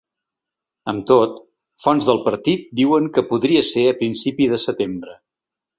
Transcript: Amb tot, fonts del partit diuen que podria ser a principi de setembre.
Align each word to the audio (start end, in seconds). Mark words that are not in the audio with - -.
Amb 0.93 1.03
tot, 1.11 1.37
fonts 1.85 2.09
del 2.09 2.23
partit 2.29 2.67
diuen 2.83 3.13
que 3.19 3.27
podria 3.31 3.65
ser 3.73 3.89
a 3.93 3.97
principi 4.05 4.53
de 4.57 4.63
setembre. 4.71 5.19